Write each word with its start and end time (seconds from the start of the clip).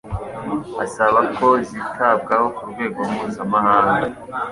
asaba 0.85 1.19
ko 1.37 1.47
zitabwaho 1.69 2.45
ku 2.55 2.61
rwego 2.71 2.99
mpuzamahanga. 3.13 4.07